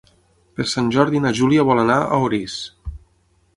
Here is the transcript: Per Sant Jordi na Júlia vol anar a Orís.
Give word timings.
Per 0.59 0.65
Sant 0.71 0.87
Jordi 0.95 1.21
na 1.27 1.33
Júlia 1.41 1.67
vol 1.69 1.83
anar 1.83 1.99
a 2.05 2.19
Orís. 2.29 2.59